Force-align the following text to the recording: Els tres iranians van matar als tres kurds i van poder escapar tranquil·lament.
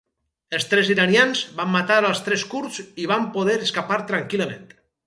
Els 0.57 0.63
tres 0.71 0.89
iranians 0.93 1.43
van 1.61 1.69
matar 1.75 1.99
als 2.09 2.25
tres 2.31 2.47
kurds 2.55 2.83
i 3.05 3.09
van 3.13 3.31
poder 3.39 3.61
escapar 3.69 4.05
tranquil·lament. 4.15 4.71